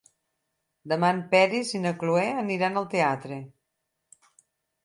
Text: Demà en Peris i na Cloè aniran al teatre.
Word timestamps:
Demà 0.93 1.11
en 1.15 1.19
Peris 1.33 1.73
i 1.79 1.81
na 1.83 1.93
Cloè 2.05 2.25
aniran 2.45 2.81
al 2.83 2.91
teatre. 2.95 3.41